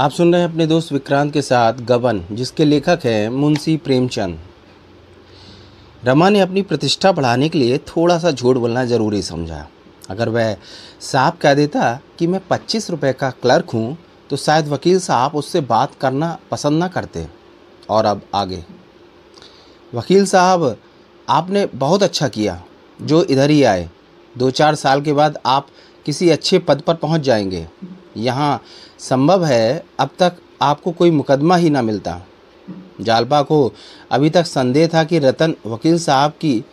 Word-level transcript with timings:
आप 0.00 0.10
सुन 0.10 0.32
रहे 0.32 0.42
हैं 0.42 0.48
अपने 0.48 0.66
दोस्त 0.66 0.92
विक्रांत 0.92 1.32
के 1.32 1.40
साथ 1.42 1.80
गबन, 1.80 2.22
जिसके 2.32 2.64
लेखक 2.64 3.00
हैं 3.04 3.28
मुंशी 3.28 3.76
प्रेमचंद। 3.76 4.38
रमा 6.04 6.28
ने 6.28 6.40
अपनी 6.40 6.62
प्रतिष्ठा 6.62 7.12
बढ़ाने 7.12 7.48
के 7.48 7.58
लिए 7.58 7.78
थोड़ा 7.88 8.18
सा 8.18 8.30
झूठ 8.30 8.56
बोलना 8.56 8.84
ज़रूरी 8.84 9.20
समझा। 9.22 9.66
अगर 10.10 10.28
वह 10.28 10.56
साहब 11.00 11.36
कह 11.36 11.54
देता 11.54 11.92
कि 12.18 12.26
मैं 12.26 12.40
पच्चीस 12.48 12.90
रुपए 12.90 13.12
का 13.12 13.30
क्लर्क 13.32 13.70
हूँ 13.70 13.96
तो 14.30 14.36
शायद 14.36 14.68
वकील 14.68 14.98
साहब 15.00 15.36
उससे 15.36 15.60
बात 15.60 15.94
करना 15.94 16.36
पसंद 16.50 16.78
ना 16.78 16.88
करते। 16.88 17.26
और 17.90 18.04
अब 18.04 18.22
आगे। 18.34 18.64
वकील 19.92 20.26
साहब, 20.26 20.76
आपने 21.28 21.66
बहुत 21.66 22.02
अच्छा 22.02 22.28
किया, 22.28 22.62
जो 23.00 23.22
इधर 23.24 23.50
ही 23.50 23.62
आए। 23.64 23.88
दो 24.34 24.50
चार 24.50 24.74
साल 24.74 25.02
के 25.02 25.12
बाद 25.12 25.38
आप 25.46 25.66
किसी 26.06 26.30
अच्छे 26.30 26.58
पद 26.58 26.80
पर 26.80 26.94
पहुँच 26.96 27.20
जाएँगे। 27.20 27.66
यहाँ 28.16 28.60
संभव 28.98 29.44
है 29.44 29.84
अब 30.00 30.10
तक 30.18 30.36
आपको 30.62 30.92
कोई 30.92 31.10
मुकदमा 31.10 31.56
ही 31.56 31.70
ना 31.70 31.82
मिलता। 31.82 32.20
जालपा 33.00 33.42
को 33.42 33.72
अभी 34.10 34.30
तक 34.30 34.46
संदेह 34.46 34.88
था 34.88 35.04
कि 35.04 35.18
रतन 35.18 35.54
वकील 35.66 35.98
साहब 35.98 36.30
की 36.30 36.64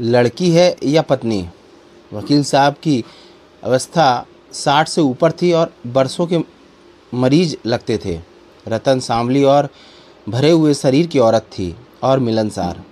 लड़की 0.00 0.50
है 0.50 0.76
या 0.84 1.02
पत्नी। 1.02 1.48
वकील 2.12 2.44
साहब 2.44 2.74
की 2.74 3.04
अवस्था 3.62 4.26
साठ 4.52 4.88
से 4.88 5.00
ऊपर 5.00 5.32
थी 5.32 5.52
और 5.52 5.72
बरसों 5.86 6.26
के 6.26 6.38
मरीज़ 7.14 7.56
लगते 7.66 7.98
थे। 8.04 8.20
रतन 8.68 9.00
सांवली 9.00 9.44
और 9.44 9.68
भरे 10.28 10.50
हुए 10.50 10.74
शरीर 10.74 11.06
की 11.06 11.18
औरत 11.18 11.42
थी 11.42 11.74
और 12.02 12.18
मिलनसार। 12.18 12.82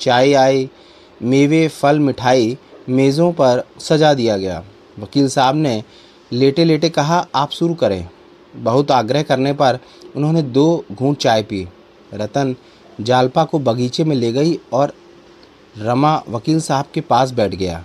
चाय 0.00 0.32
आई 0.34 0.70
मेवे, 1.22 1.68
फल, 1.68 1.98
मिठाई 1.98 2.58
मेज़ों 2.88 3.32
पर 3.32 3.64
सजा 3.80 4.14
दिया 4.14 4.36
गया। 4.36 4.64
वकील 4.98 5.28
साहब 5.28 5.56
ने 5.56 5.82
लेटे 6.34 6.64
लेटे 6.64 6.88
कहा, 6.88 7.26
आप 7.34 7.50
शुरू 7.50 7.74
करें। 7.74 8.08
बहुत 8.54 8.90
आग्रह 8.90 9.22
करने 9.22 9.52
पर 9.52 9.78
उन्होंने 10.16 10.42
दो 10.42 10.84
घूंट 10.92 11.16
चाय 11.16 11.42
पी। 11.42 11.68
रतन 12.14 12.54
जालपा 13.00 13.44
को 13.44 13.58
बगीचे 13.58 14.04
में 14.04 14.14
ले 14.16 14.32
गई 14.32 14.58
और 14.72 14.92
रमा 15.78 16.22
वकील 16.28 16.60
साहब 16.60 16.84
के 16.94 17.00
पास 17.00 17.30
बैठ 17.30 17.54
गया 17.54 17.84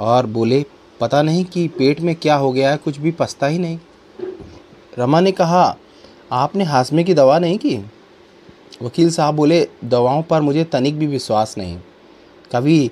और 0.00 0.26
बोले, 0.26 0.64
पता 1.00 1.22
नहीं 1.22 1.44
कि 1.44 1.68
पेट 1.68 2.00
में 2.00 2.14
क्या 2.14 2.34
हो 2.34 2.52
गया 2.52 2.70
है, 2.70 2.76
कुछ 2.76 2.98
भी 2.98 3.10
पछता 3.10 3.46
ही 3.46 3.58
नहीं। 3.58 3.78
रमा 4.98 5.20
ने 5.20 5.32
कहा, 5.32 5.76
आपने 6.32 6.64
हाशमे 6.64 7.04
की 7.04 7.14
दवा 7.14 7.38
नहीं 7.38 7.58
की? 7.58 7.76
वकील 8.82 9.10
साहब 9.10 9.34
बोले, 9.34 9.68
दवाओं 9.84 10.22
पर 10.22 10.40
मुझे 10.40 10.64
तनिक 10.64 10.98
भी 10.98 11.06
विश्वास 11.06 11.54
नहीं। 11.58 11.78
कभी 12.52 12.90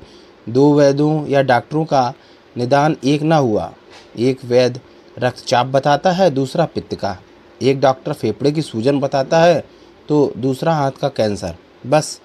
दो 0.48 0.72
वैद्यों 0.74 1.26
या 1.26 1.42
डॉक्टरों 1.42 1.84
का 1.84 2.12
निदान 2.56 2.96
एक 3.04 3.22
ना 3.22 3.36
हुआ। 3.36 3.72
एक 4.18 4.44
वैद्य 4.44 4.80
रक्तचाप 5.16 5.66
बताता 5.66 6.10
है, 6.12 6.30
दूसरा 6.30 6.64
पित्त 6.64 6.94
का। 6.94 7.16
एक 7.60 7.80
डॉक्टर 7.80 8.12
फेफड़े 8.12 8.52
की 8.52 8.62
सूजन 8.62 9.00
बताता 9.00 9.40
है 9.40 9.64
तो 10.08 10.32
दूसरा 10.38 10.74
हाथ 10.74 10.92
का 10.92 11.08
कैंसर। 11.10 11.54
बस, 11.86 12.20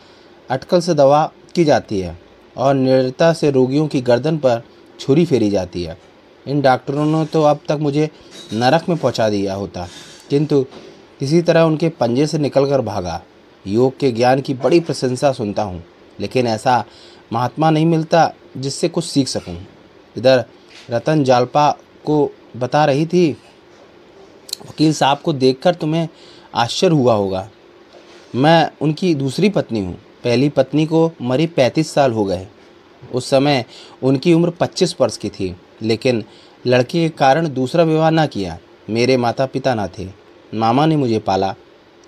अटकल 0.50 0.81
से 0.81 0.94
दवा 0.94 1.25
की 1.56 1.64
जाती 1.64 2.00
है 2.00 2.17
और 2.56 2.73
निर्दयता 2.75 3.31
से 3.33 3.52
रोगियों 3.52 3.88
की 3.88 4.02
गर्दन 4.02 4.38
पर 4.38 4.61
छुरी 5.00 5.25
फेरी 5.25 5.50
जाती 5.50 5.83
है। 5.83 5.98
इन 6.45 6.61
डॉक्टरों 6.61 7.06
ने 7.08 7.25
तो 7.25 7.44
अब 7.44 7.59
तक 7.70 7.78
मुझे 7.81 8.09
नरक 8.53 8.89
में 8.89 8.98
पहुँचा 8.98 9.30
दिया 9.30 9.53
होता, 9.55 9.88
किंतु 10.30 10.61
किसी 11.20 11.42
तरह 11.42 11.61
उनके 11.61 11.89
पंजे 11.92 12.28
से 12.28 12.38
निकलकर 12.39 12.81
भागा। 12.81 13.22
योग 13.66 13.98
के 14.00 14.11
ज्ञान 14.11 14.42
की 14.42 14.53
बड़ी 14.55 14.80
प्रशंसा 14.80 15.31
सुनता 15.33 15.64
हूँ, 15.64 15.83
लेकिन 16.20 16.48
ऐसा 16.48 16.83
महात्मा 17.33 17.70
नहीं 17.70 17.86
मिलता 17.86 18.31
जिससे 18.58 18.88
कुछ 18.89 19.05
सीख 19.05 19.28
सकूँ। 19.28 19.55
इधर 20.16 20.44
रतन 20.92 21.23
जालपा 21.23 21.70
को 22.06 22.31
बता 22.58 22.86
रही 22.86 23.06
थी, 23.06 23.31
वकील 24.70 24.94
साहब 24.94 25.20
को 25.20 25.33
देखकर 25.33 25.75
तुम्हें 25.75 26.08
आश्चर्य 26.55 26.95
हुआ 26.95 27.14
होगा। 27.14 27.49
मैं 28.36 28.71
उनकी 28.82 29.14
दूसरी 29.16 29.49
पत्नी 29.49 29.80
हूँ। 29.80 29.93
पहली 30.23 30.49
पत्नी 30.49 30.86
को 30.86 31.11
मरी 31.21 31.48
पैंतीस 31.48 31.93
साल 31.93 32.11
हो 32.11 32.26
गए। 32.26 32.48
उस 33.14 33.30
समय 33.30 33.66
उनकी 34.04 34.33
उम्र 34.33 34.49
पच्चीस 34.49 34.95
वर्ष 35.02 35.17
की 35.17 35.30
थी, 35.30 35.55
लेकिन 35.82 36.23
लड़के 36.67 36.99
के 36.99 37.10
कारण 37.10 37.48
दूसरा 37.54 37.83
विवाह 37.83 38.10
ना 38.10 38.26
किया। 38.26 38.58
मेरे 38.89 39.17
माता 39.17 39.45
पिता 39.45 39.73
ना 39.76 39.87
थे। 39.87 40.08
मामा 40.54 40.86
ने 40.86 40.95
मुझे 40.95 41.20
पाला। 41.20 41.55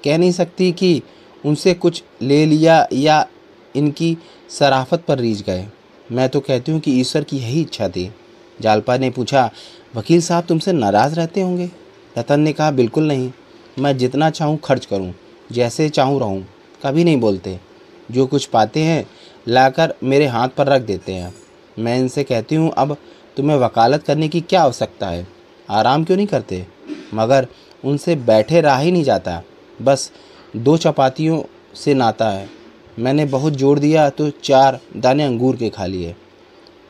कह 0.03 0.17
नहीं 0.17 0.31
सकती 0.31 0.71
कि 0.71 1.01
उनसे 1.45 1.73
कुछ 1.73 2.03
ले 2.21 2.45
लिया 2.45 2.87
या 2.93 3.25
इनकी 3.75 4.17
सराफत 4.49 5.03
पर 5.07 5.19
रीझ 5.19 5.41
गए। 5.43 5.65
मैं 6.11 6.29
तो 6.29 6.39
कहती 6.39 6.71
हूँ 6.71 6.79
कि 6.79 6.99
ईश्वर 7.01 7.23
की 7.23 7.37
यही 7.37 7.61
इच्छा 7.61 7.89
थी। 7.89 8.11
जालपा 8.61 8.97
ने 8.97 9.09
पूछा, 9.09 9.49
वकील 9.95 10.21
साहब 10.21 10.45
तुमसे 10.45 10.71
नाराज़ 10.71 11.15
रहते 11.15 11.41
होंगे? 11.41 11.69
रतन 12.15 12.39
ने 12.39 12.53
कहा, 12.53 12.71
बिल्कुल 12.71 13.07
नहीं, 13.07 13.31
मैं 13.79 13.97
जितना 13.97 14.29
चाहूँ 14.29 14.59
खर्च 14.63 14.85
करूँ, 14.85 15.13
जैसे 15.51 15.89
चाहूँ 15.89 16.19
रहूँ, 16.19 16.45
कभी 16.85 17.03
नहीं 17.03 17.19
बोलते। 17.19 17.59
जो 18.11 18.25
कुछ 18.27 18.45
पाते 18.45 18.79
हैं, 18.79 19.05
लाकर 19.47 19.93
मेरे 20.03 20.25
हाथ 20.25 20.49
पर 20.49 20.67
रख 20.67 20.81
देते 20.81 21.13
हैं। 21.13 21.33
मैं 21.79 21.97
इनसे 21.99 22.23
कहती 22.23 22.55
हूँ, 22.55 22.71
अब 22.71 22.97
तुम्हें 23.37 23.57
वकालत 23.57 24.03
करने 24.03 24.27
की 24.27 24.41
क्या 24.41 24.61
आवश्यकता 24.61 25.07
है? 25.07 25.27
आराम 25.69 26.03
क्यों 26.03 26.17
नहीं 26.17 26.27
करते? 26.27 26.65
मगर 27.13 27.47
उनसे 27.83 28.15
बैठे 28.15 28.61
रहा 28.61 28.77
ही 28.77 28.91
नहीं 28.91 29.03
जाता। 29.03 29.41
बस 29.81 30.11
दो 30.55 30.77
चपातियों 30.77 31.41
से 31.75 31.93
नाता 31.93 32.29
है। 32.29 32.49
मैंने 32.99 33.25
बहुत 33.25 33.53
ज़ोर 33.53 33.79
दिया 33.79 34.09
तो 34.09 34.29
चार 34.29 34.79
दाने 34.97 35.23
अंगूर 35.23 35.55
के 35.55 35.69
खा 35.69 35.85
लिए। 35.85 36.15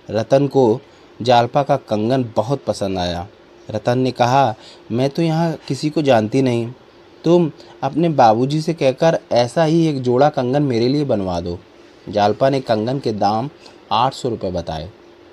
रतन 0.09 0.47
को 0.47 0.81
जालपा 1.23 1.63
का 1.63 1.75
कंगन 1.75 2.23
बहुत 2.35 2.63
पसंद 2.63 3.00
आया। 3.00 3.28
रतन 3.72 4.00
ने 4.00 4.11
कहा, 4.11 4.56
मैं 4.91 5.09
तो 5.09 5.22
यहाँ 5.22 5.57
किसी 5.67 5.89
को 5.89 6.01
जानती 6.01 6.41
नहीं। 6.41 6.73
तुम 7.23 7.51
अपने 7.84 8.09
बाबूजी 8.09 8.61
से 8.61 8.73
कहकर 8.73 9.19
ऐसा 9.31 9.63
ही 9.63 9.88
एक 9.88 10.01
जोड़ा 10.01 10.29
कंगन 10.29 10.63
मेरे 10.63 10.88
लिए 10.88 11.06
बनवा 11.06 11.39
दो। 11.39 11.59
जालपा 12.09 12.50
ने 12.50 12.59
कंगन 12.59 13.00
के 13.00 13.12
दाम 13.12 13.50
आठ 13.91 14.13
सौ 14.13 14.29
रुपये 14.29 14.51
बताए। 14.51 14.89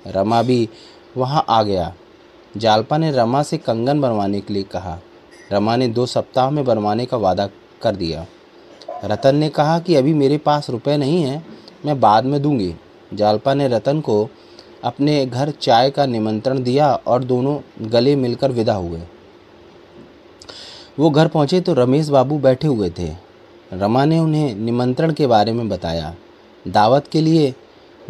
रमा 0.06 0.42
भी 0.42 0.68
वहाँ 1.16 1.44
आ 1.48 1.62
गया। 1.62 1.94
जालपा 2.56 2.98
ने 2.98 3.10
रमा 3.10 3.42
से 3.42 3.56
कंगन 3.58 4.00
बनवाने 4.00 4.40
के 4.40 4.54
लिए 4.54 4.62
कहा। 4.62 4.98
रमा 5.52 5.76
ने 5.76 5.88
दो 5.88 6.06
सप्ताह 6.06 6.50
में 6.50 6.64
बनवाने 6.64 7.06
का 7.06 7.16
वादा 7.16 7.48
कर 7.82 7.96
दिया। 7.96 8.26
रतन 9.04 9.36
ने 9.36 9.48
कहा 9.48 9.78
कि 9.78 9.94
अभी 9.94 10.14
मेरे 10.14 10.38
पास 10.38 10.70
रुपए 10.70 10.96
नहीं 10.96 11.22
हैं, 11.22 11.46
मैं 11.86 12.00
बाद 12.00 12.24
में 12.24 12.42
दूँगी। 12.42 12.74
जालपा 13.14 13.54
ने 13.54 13.68
रतन 13.68 14.00
को 14.00 14.28
अपने 14.84 15.24
घर 15.26 15.50
चाय 15.50 15.90
का 15.90 16.06
निमंत्रण 16.06 16.62
दिया 16.62 16.92
और 17.06 17.24
दोनों 17.24 17.58
गले 17.90 18.14
मिलकर 18.16 18.52
विदा 18.52 18.74
हुए। 18.74 19.00
वो 20.98 21.10
घर 21.10 21.28
पहुँचे 21.28 21.60
तो 21.60 21.72
रमेश 21.72 22.08
बाबू 22.08 22.38
बैठे 22.38 22.66
हुए 22.66 22.90
थे। 22.90 23.08
रमा 23.72 24.04
ने 24.04 24.18
उन्हें 24.18 24.54
निमंत्रण 24.54 25.12
के 25.12 25.26
बारे 25.26 25.52
में 25.52 25.68
बताया। 25.68 26.14
दावत 26.68 27.08
के 27.08 27.20
लिए 27.20 27.54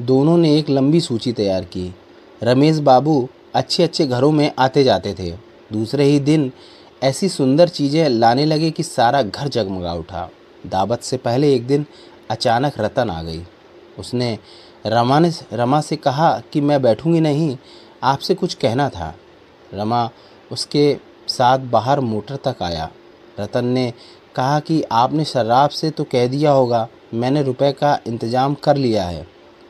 दोनों 0.00 0.36
ने 0.38 0.54
एक 0.58 0.70
लंबी 0.70 1.00
सूची 1.00 1.32
तैयार 1.32 1.64
की। 1.64 1.94
रमेश 2.42 2.78
बाबू 2.78 3.28
अच्छे 3.54 3.82
अच्छे 3.82 4.06
घरों 4.06 4.30
में 4.32 4.50
आते 4.58 4.84
जाते 4.84 5.14
थे। 5.14 5.30
दूसरे 5.72 6.04
ही 6.04 6.18
दिन 6.20 6.50
ऐसी 7.02 7.28
सुंदर 7.28 7.68
चीज़ें 7.68 8.08
लाने 8.08 8.44
लगे 8.46 8.70
कि 8.70 8.82
सारा 8.82 9.22
घर 9.22 9.48
जगमगा 9.48 9.92
उठा। 9.92 10.28
दावत 10.66 11.02
से 11.02 11.16
पहले 11.16 11.54
एक 11.54 11.66
दिन 11.66 11.86
अचानक 12.30 12.78
रतन 12.78 13.10
आ 13.10 13.22
गई। 13.22 13.42
उसने 13.98 14.38
रमा 14.84 15.18
ने 15.18 15.30
रमा 15.52 15.80
से 15.80 15.96
कहा 15.96 16.30
कि 16.52 16.60
मैं 16.60 16.80
बैठूँगी 16.82 17.20
नहीं, 17.20 17.56
आपसे 18.02 18.34
कुछ 18.34 18.54
कहना 18.54 18.88
था। 18.88 19.14
रमा 19.74 20.08
उसके 20.50 20.96
साथ 21.28 21.58
बाहर 21.70 22.00
मोटर 22.00 22.36
तक 22.44 22.62
आया। 22.62 22.88
रतन 23.40 23.64
ने 23.64 23.92
कहा 24.36 24.58
कि 24.60 24.82
आपने 24.82 25.24
शराब 25.24 25.70
से 25.70 25.90
तो 25.90 26.04
कह 26.04 26.26
दिया 26.26 26.50
होगा, 26.50 26.88
मैंने 27.14 27.42
रुपए 27.42 27.70
का 27.72 27.98
इंतज़ाम 28.06 28.54
कर 28.54 28.76
लिया 28.76 29.04
है। 29.04 29.26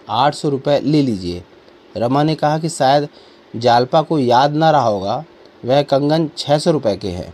आठ 0.08 0.34
सौ 0.34 0.48
रुपये 0.48 0.78
ले 0.80 1.02
लीजिए। 1.02 1.42
रमा 1.96 2.22
ने 2.22 2.34
कहा 2.34 2.58
कि 2.58 2.68
शायद 2.68 3.08
जालपा 3.54 4.02
को 4.02 4.18
याद 4.18 4.54
ना 4.54 4.70
रहा 4.70 4.82
होगा, 4.82 5.24
वह 5.64 5.82
कंगन 5.82 6.28
छः 6.38 6.58
सौ 6.58 6.70
रुपये 6.70 6.96
के 6.96 7.08
है। 7.08 7.32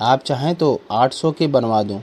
आप 0.00 0.22
चाहें 0.22 0.54
तो 0.54 0.80
आठ 0.90 1.12
सौ 1.12 1.32
के 1.32 1.46
बनवा 1.46 1.82
दूँ। 1.82 2.00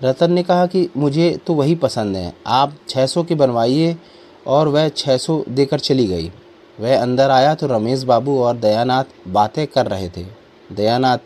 रतन 0.00 0.32
ने 0.32 0.42
कहा 0.42 0.66
कि 0.66 0.88
मुझे 0.96 1.30
तो 1.46 1.54
वही 1.54 1.74
पसंद 1.74 2.16
है, 2.16 2.32
आप 2.46 2.72
छः 2.88 3.06
सौ 3.06 3.22
के 3.22 3.34
बनवाइए 3.34 3.96
और 4.46 4.68
वह 4.68 4.88
600 4.88 5.44
देकर 5.48 5.78
चली 5.78 6.06
गई। 6.06 6.32
वह 6.80 7.02
अंदर 7.02 7.30
आया 7.30 7.54
तो 7.54 7.66
रमेश 7.66 8.02
बाबू 8.02 8.38
और 8.38 8.56
दयानाथ 8.56 9.04
बातें 9.28 9.66
कर 9.66 9.86
रहे 9.86 10.08
थे। 10.08 10.26
दयानाथ, 10.72 11.18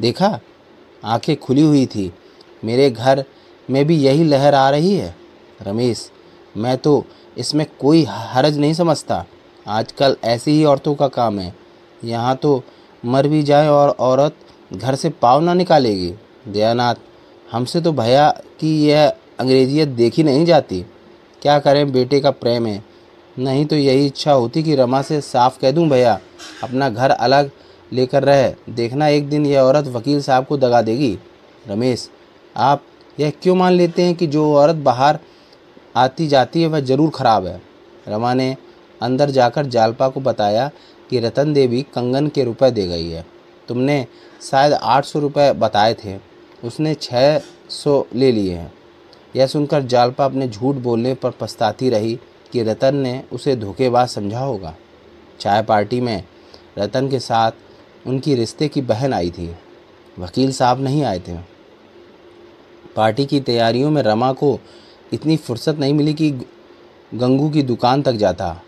देखा? 0.00 0.40
आँखें 1.04 1.36
खुली 1.36 1.62
हुई 1.62 1.86
थी। 1.86 2.14
मेरे 2.64 2.90
घर 2.90 3.24
में 3.70 3.84
भी 3.84 3.96
यही 3.96 4.24
लहर 4.24 4.54
आ 4.54 4.70
रही 4.70 4.94
है। 4.94 5.16
रमेश, 5.62 6.10
मैं 6.56 6.78
तो 6.78 7.04
इसमें 7.38 7.66
कोई 7.80 8.04
हरज 8.08 8.58
नहीं 8.58 8.74
समझता। 8.74 9.26
आजकल 9.68 10.16
ऐसी 10.24 10.50
ही 10.50 10.64
औरतों 10.64 10.94
का 10.94 11.08
काम 11.08 11.38
है। 11.38 11.54
यहाँ 12.04 12.36
तो 12.36 12.62
मर 13.04 13.28
भी 13.28 13.42
जाए 13.42 13.68
और 13.68 13.88
औरत 13.88 14.36
घर 14.72 14.94
से 14.94 15.08
पाव 15.08 15.40
ना 15.40 15.54
निकालेगी। 15.54 16.14
दयानाथ, 16.48 16.94
हमसे 17.52 17.80
तो 17.80 17.92
भैया 17.92 18.30
की 18.30 18.86
यह 18.86 19.12
अंग्रेजियत 19.40 19.88
देखी 19.88 20.22
नहीं 20.22 20.44
जाती। 20.44 20.86
क्या 21.46 21.58
करें? 21.58 21.92
बेटे 21.92 22.20
का 22.20 22.30
प्रेम 22.30 22.66
है। 22.66 22.84
नहीं 23.38 23.66
तो 23.66 23.76
यही 23.76 24.06
इच्छा 24.06 24.32
होती 24.32 24.62
कि 24.62 24.74
रमा 24.74 25.02
से 25.02 25.20
साफ़ 25.20 25.58
कह 25.58 25.70
दूँ, 25.70 25.88
भैया, 25.88 26.20
अपना 26.62 26.88
घर 26.90 27.10
अलग 27.10 27.50
लेकर 27.92 28.22
रहे। 28.22 28.72
देखना 28.72 29.08
एक 29.08 29.28
दिन 29.28 29.46
यह 29.46 29.60
औरत 29.60 29.86
वकील 29.86 30.22
साहब 30.22 30.46
को 30.46 30.56
दगा 30.56 30.82
देगी। 30.82 31.18
रमेश, 31.68 32.10
आप 32.56 32.82
यह 33.20 33.32
क्यों 33.42 33.54
मान 33.54 33.72
लेते 33.72 34.02
हैं 34.02 34.14
कि 34.14 34.26
जो 34.26 34.54
औरत 34.54 34.76
बाहर 34.76 35.18
आती 35.96 36.26
जाती 36.26 36.62
है, 36.62 36.68
वह 36.68 36.80
ज़रूर 36.80 37.10
खराब 37.10 37.46
है? 37.46 37.62
रमा 38.08 38.34
ने 38.34 38.56
अंदर 39.02 39.30
जाकर 39.30 39.66
जालपा 39.66 40.08
को 40.08 40.20
बताया 40.20 40.70
कि 41.10 41.20
रतन 41.20 41.52
देवी 41.52 41.82
कंगन 41.82 42.28
के 42.28 42.44
रुपए 42.44 42.70
दे 42.70 42.86
गई 42.86 43.10
है। 43.10 43.26
तुमने 43.68 44.06
शायद 44.50 44.72
आठ 44.72 45.04
सौ 45.04 45.18
रुपये 45.18 45.52
बताए 45.52 45.94
थे। 45.94 46.18
उसने 46.64 46.94
छः 46.94 47.40
सौ 47.70 48.06
ले 48.14 48.32
लिए 48.32 48.54
हैं। 48.54 48.72
यह 49.36 49.46
सुनकर 49.46 49.82
जालपा 49.82 50.24
अपने 50.24 50.48
झूठ 50.48 50.76
बोलने 50.76 51.14
पर 51.14 51.30
पछताती 51.30 51.90
रही 51.90 52.18
कि 52.52 52.62
रतन 52.62 52.96
ने 52.96 53.22
उसे 53.32 53.56
धोखेबाज 53.56 54.08
समझा 54.08 54.40
होगा। 54.40 54.74
चाय 55.40 55.62
पार्टी 55.62 56.00
में 56.00 56.24
रतन 56.78 57.08
के 57.08 57.18
साथ 57.18 57.52
उनकी 58.06 58.34
रिश्ते 58.34 58.68
की 58.68 58.80
बहन 58.80 59.12
आई 59.12 59.30
थी। 59.30 59.56
वकील 60.18 60.52
साहब 60.52 60.80
नहीं 60.80 61.02
आए 61.04 61.18
थे। 61.18 61.36
पार्टी 62.96 63.26
की 63.26 63.40
तैयारियों 63.40 63.90
में 63.90 64.02
रमा 64.02 64.32
को 64.32 64.58
इतनी 65.12 65.36
फुर्सत 65.36 65.76
नहीं 65.78 65.94
मिली 65.94 66.14
कि 66.14 66.30
गंगू 67.14 67.48
की 67.50 67.62
दुकान 67.62 68.02
तक 68.02 68.12
जाता। 68.12 68.62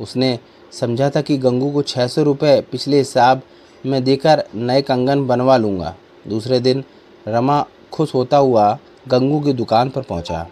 उसने 0.00 0.38
समझा 0.72 1.10
था 1.10 1.20
कि 1.20 1.38
गंगू 1.38 1.70
को 1.70 1.82
छः 1.82 2.06
सौ 2.06 2.22
रुपये 2.22 2.60
पिछले 2.60 2.98
हिसाब 2.98 3.42
में 3.86 4.04
देकर 4.04 4.44
नए 4.54 4.82
कंगन 4.82 5.26
बनवा 5.26 5.56
लूँगा। 5.56 5.94
दूसरे 6.28 6.60
दिन 6.60 6.84
रमा 7.28 7.64
खुश 7.92 8.14
होता 8.14 8.36
हुआ 8.36 8.78
गंगू 9.08 9.40
की 9.40 9.52
दुकान 9.52 9.90
पर 9.90 10.02
पहुँचा। 10.02 10.48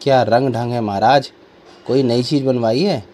क्या 0.00 0.22
रंग 0.22 0.48
ढंग 0.48 0.72
है 0.72 0.80
महाराज? 0.80 1.32
कोई 1.86 2.02
नई 2.02 2.22
चीज़ 2.22 2.44
बनवाई 2.44 2.80
है? 2.80 3.04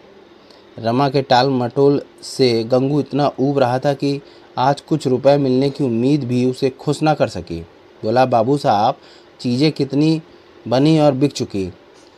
रमा 0.79 1.09
के 1.09 1.21
टाल 1.21 1.49
मटोल 1.49 2.01
से 2.21 2.63
गंगू 2.63 2.99
इतना 2.99 3.31
ऊब 3.39 3.59
रहा 3.59 3.79
था 3.79 3.93
कि 3.93 4.21
आज 4.57 4.81
कुछ 4.81 5.07
रुपए 5.07 5.37
मिलने 5.37 5.69
की 5.69 5.83
उम्मीद 5.83 6.23
भी 6.23 6.45
उसे 6.45 6.69
खुश 6.69 7.01
ना 7.01 7.13
कर 7.13 7.27
सकी। 7.27 7.61
बोला, 8.03 8.25
बाबू 8.25 8.57
साहब, 8.57 8.95
चीज़ें 9.39 9.71
कितनी 9.71 10.21
बनी 10.67 10.99
और 10.99 11.11
बिक 11.11 11.31
चुकी। 11.31 11.73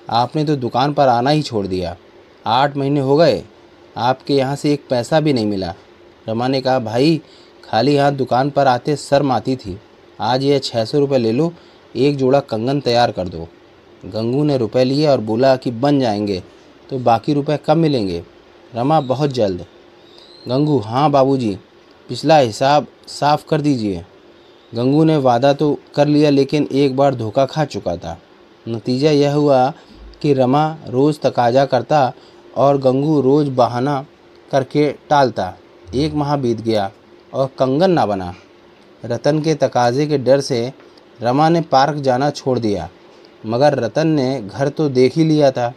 आपने 0.10 0.44
तो 0.44 0.56
दुकान 0.56 0.94
पर 0.94 1.08
आना 1.08 1.30
ही 1.30 1.42
छोड़ 1.42 1.68
दिया। 1.68 1.98
आठ 2.46 2.78
महीने 2.78 3.00
हो 3.00 3.18
गए। 3.18 3.44
आपके 3.98 4.34
यहाँ 4.34 4.56
से 4.56 4.74
एक 4.74 4.84
पैसा 4.90 5.20
भी 5.20 5.34
नहीं 5.34 5.46
मिला। 5.46 5.74
रमा 6.30 6.48
ने 6.48 6.62
कहा, 6.62 6.80
भाई, 6.80 7.22
खाली 7.64 7.98
हाथ 7.98 8.12
दुकान 8.12 8.50
पर 8.50 8.68
आते 8.68 8.96
शर्म 8.96 9.32
आती 9.32 9.56
थी। 9.56 9.80
आज 10.20 10.44
यह 10.44 10.60
छः 10.60 10.86
सौ 10.86 11.00
रुपये 11.00 11.18
ले 11.18 11.32
लो 11.32 11.54
एक 11.96 12.18
जोड़ा 12.18 12.40
कंगन 12.40 12.80
तैयार 12.80 13.12
कर 13.12 13.28
दो। 13.28 13.48
गंगू 14.06 14.44
ने 14.44 14.58
रुपए 14.58 14.84
लिए 14.84 15.08
और 15.08 15.22
बोला 15.22 15.56
कि 15.56 15.72
बन 15.72 16.00
जाएँगे 16.00 16.44
तो 16.90 17.00
बाकी 17.00 17.34
रुपए 17.34 17.60
कब 17.66 17.78
मिलेंगे? 17.78 18.24
रमा 18.76 19.00
बहुत 19.02 19.30
जल्द। 19.30 19.66
गंगू 20.48 20.78
हाँ 20.80 21.10
बाबूजी, 21.12 21.58
पिछला 22.10 22.38
हिसाब 22.38 22.88
साफ़ 23.08 23.46
कर 23.50 23.62
दीजिए। 23.62 24.06
गंगू 24.76 25.04
ने 25.04 25.18
वादा 25.18 25.54
तो 25.54 25.78
कर 25.96 26.08
लिया, 26.08 26.30
लेकिन 26.30 26.68
एक 26.72 26.96
बार 26.96 27.16
धोखा 27.16 27.46
खा 27.46 27.66
चुका 27.66 27.96
था। 27.98 28.18
नतीजा 28.68 29.12
यह 29.12 29.34
हुआ 29.34 29.74
कि 30.22 30.34
रमा 30.34 30.78
रोज़ 30.88 31.20
तकाजा 31.20 31.66
करता 31.66 32.14
और 32.58 32.78
गंगू 32.78 33.22
रोज़ 33.22 33.50
बहाना 33.50 34.06
करके 34.52 34.92
टालता। 35.10 35.54
एक 35.96 36.14
माह 36.14 36.36
बीत 36.36 36.62
गया 36.62 36.92
और 37.34 37.48
कंगन 37.60 37.92
ना 37.92 38.06
बना। 38.06 38.34
रतन 39.06 39.42
के 39.42 39.56
तकाजे 39.56 40.08
के 40.08 40.18
डर 40.18 40.42
से 40.42 40.74
रमा 41.22 41.48
ने 41.50 41.62
पार्क 41.62 41.98
जाना 41.98 42.30
छोड़ 42.30 42.58
दिया, 42.60 42.90
मगर 43.46 43.78
रतन 43.80 44.08
ने 44.10 44.42
घर 44.42 44.70
तो 44.70 44.88
देख 44.90 45.16
ही 45.16 45.24
लिया 45.24 45.52
था। 45.52 45.74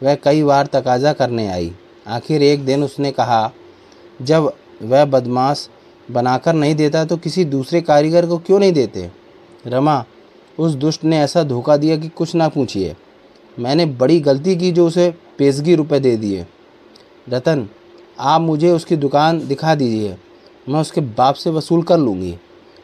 वह 0.00 0.14
कई 0.14 0.42
बार 0.42 0.66
तकाजा 0.66 1.12
करने 1.12 1.46
आई। 1.48 1.72
आखिर 2.06 2.42
एक 2.42 2.64
दिन 2.64 2.82
उसने 2.84 3.10
कहा, 3.12 3.50
जब 4.20 4.52
वह 4.82 5.04
बदमाश 5.04 5.68
बनाकर 6.08 6.54
नहीं 6.54 6.74
देता 6.74 7.04
तो 7.04 7.16
किसी 7.16 7.44
दूसरे 7.46 7.80
कारीगर 7.80 8.26
को 8.26 8.38
क्यों 8.38 8.58
नहीं 8.58 8.72
देते? 8.72 9.10
रमा, 9.64 10.04
उस 10.58 10.72
दुष्ट 10.74 11.04
ने 11.04 11.18
ऐसा 11.18 11.42
धोखा 11.44 11.76
दिया 11.76 11.96
कि 11.96 12.08
कुछ 12.08 12.34
ना 12.34 12.48
पूछिए। 12.48 12.94
मैंने 13.56 13.86
बड़ी 13.86 14.20
गलती 14.20 14.56
की 14.56 14.70
जो 14.72 14.86
उसे 14.86 15.10
पेशगी 15.38 15.74
रुपए 15.74 16.00
दे 16.00 16.16
दिए। 16.16 16.46
रतन, 17.26 17.68
आप 18.18 18.40
मुझे 18.40 18.70
उसकी 18.70 18.96
दुकान 18.96 19.46
दिखा 19.48 19.74
दीजिए, 19.74 20.16
मैं 20.66 20.80
उसके 20.80 21.00
बाप 21.00 21.34
से 21.34 21.50
वसूल 21.50 21.82
कर 21.82 21.98
लूँगी। 21.98 22.36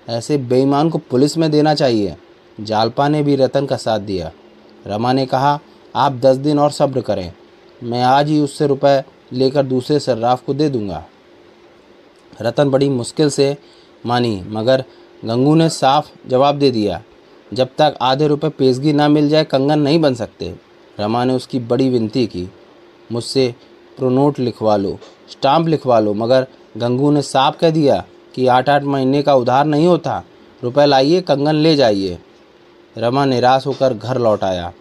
ऐसे 0.08 0.38
बेईमान 0.38 0.90
को 0.90 0.98
पुलिस 0.98 1.38
में 1.38 1.50
देना 1.50 1.74
चाहिए। 1.74 2.16
जालपा 2.60 3.08
ने 3.08 3.22
भी 3.22 3.36
रतन 3.36 3.66
का 3.66 3.76
साथ 3.76 4.00
दिया। 4.00 4.32
रमा 4.86 5.12
ने 5.12 5.26
कहा, 5.26 5.60
आप 5.96 6.12
दस 6.12 6.36
दिन 6.36 6.58
और 6.58 6.70
सब्र 6.70 7.00
करें। 7.00 7.32
मैं 7.82 8.02
आज 8.02 8.28
ही 8.28 8.40
उससे 8.40 8.66
रुपए 8.66 9.02
लेकर 9.32 9.62
दूसरे 9.62 10.00
सर्राफ 10.00 10.44
को 10.44 10.54
दे 10.54 10.68
दूँगा। 10.68 11.04
रतन 12.42 12.70
बड़ी 12.70 12.88
मुश्किल 12.88 13.30
से 13.30 13.56
मानी, 14.06 14.44
मगर 14.46 14.84
गंगू 15.24 15.54
ने 15.54 15.68
साफ़ 15.68 16.28
जवाब 16.28 16.58
दे 16.58 16.70
दिया, 16.70 17.02
जब 17.52 17.68
तक 17.78 17.94
आधे 18.02 18.26
रुपए 18.26 18.48
पेशगी 18.48 18.92
ना 18.92 19.08
मिल 19.08 19.28
जाए, 19.28 19.44
कंगन 19.44 19.78
नहीं 19.78 20.00
बन 20.00 20.14
सकते। 20.14 20.54
रमा 21.00 21.24
ने 21.24 21.32
उसकी 21.32 21.58
बड़ी 21.58 21.88
विनती 21.88 22.26
की, 22.26 22.48
मुझसे 23.12 23.54
प्रोनोट 23.96 24.38
लिखवा 24.38 24.76
लो, 24.76 24.98
स्टाम्प 25.30 25.68
लिखवा 25.68 26.00
लो। 26.00 26.14
मगर 26.14 26.46
गंगू 26.76 27.10
ने 27.10 27.22
साफ़ 27.22 27.56
कह 27.56 27.70
दिया 27.70 28.04
कि 28.34 28.46
आठ 28.46 28.68
आठ 28.68 28.82
महीने 28.84 29.22
का 29.22 29.34
उधार 29.34 29.64
नहीं 29.66 29.86
होता 29.86 30.22
रुपए 30.62 30.86
लाइए 30.86 31.20
कंगन 31.20 31.54
ले 31.54 31.74
जाइए। 31.76 32.18
रमा 32.96 33.24
निराश 33.24 33.66
होकर 33.66 33.94
घर 33.94 34.18
लौट 34.18 34.44
आया। 34.44 34.72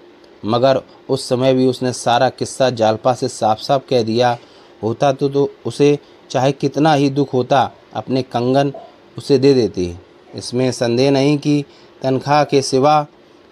मगर 0.46 0.82
उस 1.10 1.28
समय 1.30 1.54
भी 1.54 1.68
उसने 1.68 1.94
सारा 1.94 2.30
किस्सा 2.30 2.70
जालपा 2.70 3.14
से 3.14 3.28
साफ़ 3.28 3.60
साफ़ 3.60 3.84
कह 3.90 4.04
दिया। 4.04 4.38
होता 4.84 5.12
तो, 5.12 5.30
तो 5.30 5.50
उसे 5.66 5.98
चाहे 6.30 6.52
कितना 6.52 6.94
ही 6.94 7.10
दुख 7.10 7.34
होता 7.34 7.72
अपने 7.94 8.22
कंगन 8.22 8.72
उसे 9.18 9.38
दे 9.38 9.54
देती। 9.54 9.94
इसमें 10.36 10.72
संदेह 10.72 11.12
नहीं 11.12 11.38
कि 11.38 11.64
तनख्वाह 12.02 12.44
के 12.44 12.62
सिवा 12.62 13.06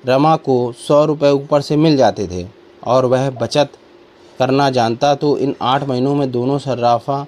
रमा 0.03 0.35
को 0.35 0.71
सौ 0.87 1.03
रुपये 1.05 1.31
ऊपर 1.31 1.61
से 1.61 1.75
मिल 1.75 1.97
जाते 1.97 2.27
थे 2.27 2.47
और 2.83 3.05
वह 3.05 3.29
बचत 3.31 3.69
करना 4.39 4.69
जानता 4.69 5.13
तो 5.15 5.37
इन 5.37 5.55
आठ 5.61 5.83
महीनों 5.83 6.15
में 6.15 6.29
दोनों 6.31 6.57
सर्राफा 6.57 7.25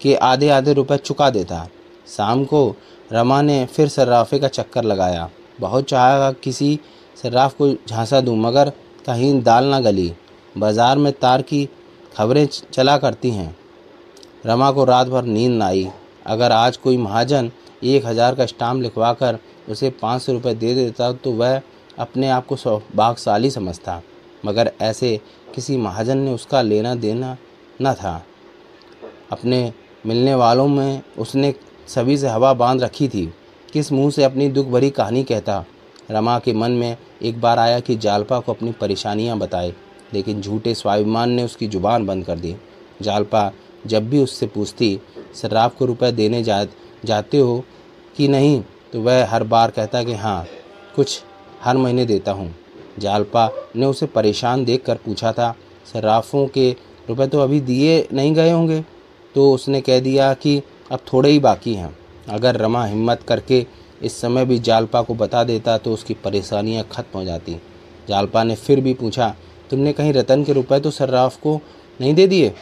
के 0.00 0.14
आधे 0.14 0.48
आधे 0.48 0.72
रुपए 0.72 0.96
चुका 0.96 1.30
देता। 1.30 1.66
शाम 2.08 2.44
को 2.44 2.74
रमा 3.10 3.40
ने 3.42 3.64
फिर 3.66 3.88
सर्राफे 3.88 4.38
का 4.38 4.48
चक्कर 4.48 4.84
लगाया। 4.84 5.28
बहुत 5.60 5.84
चाहा 5.84 6.30
किसी 6.34 6.78
सर्राफ 7.16 7.54
को 7.54 7.68
झांसा 7.68 8.20
दूँ, 8.20 8.36
मगर 8.36 8.70
कहीं 9.06 9.42
दाल 9.42 9.64
ना 9.64 9.80
गली। 9.80 10.12
बाज़ार 10.54 10.98
में 10.98 11.12
तार 11.12 11.42
की 11.42 11.68
खबरें 12.12 12.46
चला 12.46 12.96
करती 12.98 13.30
हैं। 13.30 13.54
रमा 14.46 14.70
को 14.70 14.84
रात 14.84 15.06
भर 15.06 15.24
नींद 15.24 15.52
ना 15.52 15.66
आई। 15.66 15.88
अगर 16.26 16.52
आज 16.52 16.76
कोई 16.76 16.96
महाजन 16.98 17.50
एक 17.84 18.06
हज़ार 18.06 18.34
का 18.34 18.46
स्टाम्प 18.46 18.82
लिखवा 18.82 19.12
कर 19.14 19.38
उसे 19.68 19.90
पाँच 19.92 20.22
सौ 20.22 20.32
रुपये 20.32 20.54
दे 20.54 20.74
देता 20.74 21.12
तो 21.14 21.32
वह 21.32 21.60
अपने 21.98 22.28
आप 22.28 22.46
को 22.46 22.56
सौभाग्यशाली 22.56 23.50
समझता। 23.50 24.00
मगर 24.44 24.70
ऐसे 24.80 25.20
किसी 25.54 25.76
महाजन 25.76 26.18
ने 26.18 26.32
उसका 26.34 26.62
लेना 26.62 26.94
देना 26.96 27.36
न 27.82 27.92
था। 27.94 28.22
अपने 29.32 29.72
मिलने 30.06 30.34
वालों 30.34 30.66
में 30.68 31.02
उसने 31.18 31.52
सभी 31.88 32.16
से 32.18 32.28
हवा 32.28 32.52
बाँध 32.54 32.82
रखी 32.82 33.08
थी। 33.08 33.24
किस 33.72 33.90
मुँह 33.92 34.10
से 34.10 34.24
अपनी 34.24 34.48
दुख 34.48 34.66
भरी 34.66 34.90
कहानी 34.90 35.22
कहता? 35.24 35.64
रमा 36.10 36.38
के 36.38 36.52
मन 36.52 36.72
में 36.72 36.96
एक 37.22 37.40
बार 37.40 37.58
आया 37.58 37.80
कि 37.80 37.96
जालपा 37.96 38.38
को 38.40 38.52
अपनी 38.52 38.72
परेशानियाँ 38.72 39.38
बताए, 39.38 39.72
लेकिन 40.14 40.40
झूठे 40.40 40.74
स्वाभिमान 40.74 41.30
ने 41.30 41.44
उसकी 41.44 41.68
ज़ुबान 41.68 42.06
बंद 42.06 42.24
कर 42.24 42.38
दी। 42.38 42.54
जालपा 43.02 43.50
जब 43.86 44.08
भी 44.10 44.18
उससे 44.18 44.46
पूछती 44.46 44.98
सर्राफ 45.34 45.76
को 45.76 45.84
रुपए 45.84 46.12
देने 46.12 46.42
जा, 46.42 46.64
जाते 47.04 47.38
हो 47.38 47.64
कि 48.16 48.28
नहीं? 48.28 48.62
तो 48.92 49.00
वह 49.00 49.26
हर 49.26 49.44
बार 49.44 49.70
कहता 49.70 50.02
कि 50.02 50.14
हाँ 50.14 50.46
कुछ 50.96 51.20
हर 51.62 51.76
महीने 51.76 52.04
देता 52.06 52.32
हूँ। 52.32 52.54
जालपा 52.98 53.50
ने 53.76 53.86
उसे 53.86 54.06
परेशान 54.06 54.64
देख 54.64 54.84
कर 54.84 54.96
पूछा 54.96 55.32
था 55.32 55.54
सर्राफों 55.92 56.46
के 56.46 56.70
रुपए 57.08 57.26
तो 57.26 57.38
अभी 57.38 57.60
दिए 57.60 58.06
नहीं 58.12 58.34
गए 58.34 58.50
होंगे? 58.50 58.84
तो 59.34 59.52
उसने 59.52 59.80
कह 59.80 60.00
दिया 60.00 60.32
कि 60.34 60.60
अब 60.90 61.00
थोड़े 61.12 61.30
ही 61.30 61.38
बाकी 61.40 61.74
हैं। 61.74 61.96
अगर 62.28 62.56
रमा 62.56 62.84
हिम्मत 62.84 63.22
करके 63.22 63.66
इस 64.02 64.20
समय 64.20 64.44
भी 64.44 64.58
जालपा 64.60 65.02
को 65.02 65.14
बता 65.14 65.42
देता 65.44 65.76
तो 65.78 65.92
उसकी 65.92 66.14
परेशानियाँ 66.14 66.84
खत्म 66.92 67.18
हो 67.18 67.24
जाती। 67.24 67.56
जालपा 68.08 68.42
ने 68.44 68.54
फिर 68.56 68.80
भी 68.80 68.94
पूछा, 68.94 69.34
तुमने 69.70 69.92
कहीं 69.92 70.12
रतन 70.12 70.44
के 70.44 70.52
रुपए 70.52 70.80
तो 70.80 70.90
सर्राफ 70.90 71.36
को 71.36 71.60
नहीं 72.00 72.14
दे 72.14 72.26
दिए? 72.26 72.52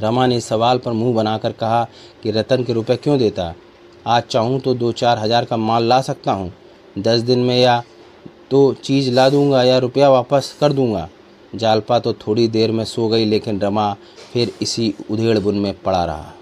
रमा 0.00 0.26
ने 0.26 0.40
सवाल 0.40 0.78
पर 0.78 0.92
मुँह 0.92 1.14
बनाकर 1.14 1.52
कहा 1.52 1.82
कि 2.22 2.30
रतन 2.30 2.64
के 2.64 2.72
रुपए 2.72 2.96
क्यों 2.96 3.18
देता? 3.18 3.54
आज 4.06 4.22
चाहूँ 4.22 4.60
तो 4.60 4.74
दो 4.74 4.92
चार 4.92 5.18
हज़ार 5.18 5.44
का 5.44 5.56
माल 5.56 5.84
ला 5.84 6.00
सकता 6.02 6.32
हूँ। 6.32 6.52
दस 6.98 7.20
दिन 7.20 7.38
में 7.38 7.56
या 7.56 7.82
तो 8.50 8.72
चीज़ 8.74 9.10
ला 9.10 9.28
दूँगा 9.28 9.62
या 9.62 9.78
रुपया 9.78 10.08
वापस 10.10 10.54
कर 10.60 10.72
दूँगा। 10.72 11.08
जालपा 11.52 11.98
तो 11.98 12.12
थोड़ी 12.16 12.46
देर 12.48 12.72
में 12.72 12.84
सो 12.84 13.08
गई, 13.08 13.24
लेकिन 13.24 13.60
रमा 13.60 13.92
फिर 14.32 14.52
इसी 14.62 14.94
उधेड़ 15.10 15.38
बुन 15.38 15.54
में 15.54 15.74
पड़ा 15.82 16.04
रहा। 16.04 16.33